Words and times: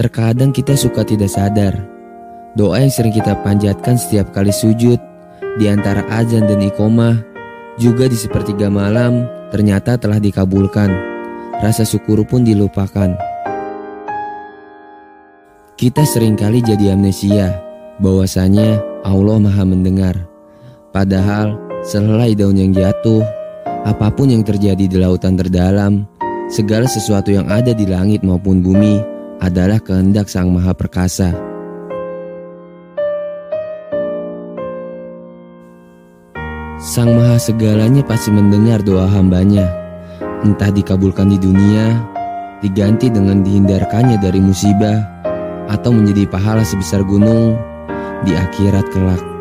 Terkadang 0.00 0.48
kita 0.48 0.80
suka 0.80 1.04
tidak 1.04 1.28
sadar. 1.28 1.76
Doa 2.56 2.80
yang 2.80 2.88
sering 2.88 3.12
kita 3.12 3.36
panjatkan 3.44 4.00
setiap 4.00 4.32
kali 4.32 4.48
sujud 4.48 4.96
di 5.60 5.68
antara 5.68 6.00
azan 6.08 6.48
dan 6.48 6.56
iqomah 6.64 7.20
juga 7.76 8.08
di 8.08 8.16
sepertiga 8.16 8.72
malam 8.72 9.28
ternyata 9.52 10.00
telah 10.00 10.16
dikabulkan. 10.16 10.88
Rasa 11.60 11.84
syukur 11.84 12.24
pun 12.24 12.48
dilupakan. 12.48 13.12
Kita 15.76 16.02
sering 16.08 16.32
kali 16.32 16.64
jadi 16.64 16.96
amnesia 16.96 17.60
bahwasanya 18.00 18.80
Allah 19.04 19.36
Maha 19.36 19.68
mendengar. 19.68 20.16
Padahal 20.96 21.60
selai 21.84 22.32
daun 22.32 22.56
yang 22.56 22.72
jatuh, 22.72 23.20
apa 23.84 24.08
pun 24.08 24.32
yang 24.32 24.48
terjadi 24.48 24.80
di 24.80 24.96
lautan 24.96 25.36
terdalam, 25.36 26.08
segala 26.48 26.88
sesuatu 26.88 27.28
yang 27.28 27.52
ada 27.52 27.76
di 27.76 27.84
langit 27.84 28.24
maupun 28.24 28.64
bumi 28.64 29.19
adalah 29.40 29.80
kehendak 29.80 30.28
Sang 30.28 30.52
Maha 30.52 30.76
Perkasa. 30.76 31.32
Sang 36.80 37.12
Maha 37.12 37.40
Segalanya 37.40 38.04
pasti 38.04 38.28
mendengar 38.32 38.84
doa 38.84 39.08
hambanya, 39.08 39.68
entah 40.44 40.68
dikabulkan 40.68 41.32
di 41.32 41.38
dunia, 41.40 41.96
diganti 42.60 43.08
dengan 43.08 43.40
dihindarkannya 43.40 44.20
dari 44.20 44.40
musibah, 44.40 45.00
atau 45.72 45.92
menjadi 45.92 46.28
pahala 46.28 46.64
sebesar 46.64 47.00
gunung 47.04 47.56
di 48.24 48.36
akhirat 48.36 48.92
kelak. 48.92 49.39